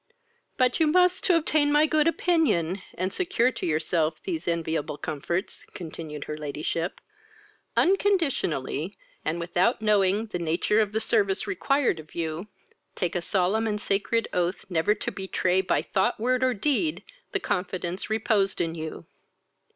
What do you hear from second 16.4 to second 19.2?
or deed, the confidence reposed in you.